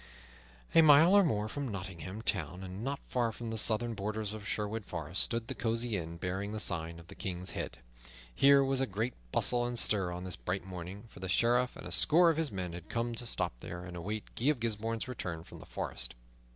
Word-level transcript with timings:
A 0.73 0.81
mile 0.81 1.13
or 1.13 1.23
more 1.23 1.47
from 1.47 1.67
Nottingham 1.67 2.23
Town, 2.23 2.63
and 2.63 2.83
not 2.83 2.97
far 3.05 3.31
from 3.31 3.51
the 3.51 3.57
southern 3.59 3.93
borders 3.93 4.33
of 4.33 4.47
Sherwood 4.47 4.83
Forest, 4.83 5.21
stood 5.21 5.47
the 5.47 5.53
cosy 5.53 5.95
inn 5.95 6.17
bearing 6.17 6.53
the 6.53 6.59
sign 6.59 6.97
of 6.97 7.05
the 7.07 7.13
King's 7.13 7.51
Head. 7.51 7.77
Here 8.33 8.63
was 8.63 8.81
a 8.81 8.87
great 8.87 9.13
bustle 9.31 9.63
and 9.63 9.77
stir 9.77 10.11
on 10.11 10.23
this 10.23 10.35
bright 10.37 10.65
morning, 10.65 11.03
for 11.11 11.19
the 11.19 11.29
Sheriff 11.29 11.75
and 11.75 11.85
a 11.85 11.91
score 11.91 12.31
of 12.31 12.37
his 12.37 12.51
men 12.51 12.73
had 12.73 12.89
come 12.89 13.13
to 13.13 13.27
stop 13.27 13.53
there 13.59 13.85
and 13.85 13.95
await 13.95 14.33
Guy 14.33 14.45
of 14.47 14.59
Gisbourne's 14.59 15.07
return 15.07 15.43
from 15.43 15.59
the 15.59 15.67
forest. 15.67 16.15